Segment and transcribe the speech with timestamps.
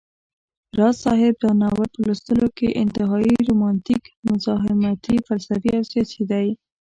[0.77, 6.47] راز صاحب دا ناول په لوستلو کي انتهائى رومانتيک، مزاحمتى، فلسفى او سياسى دى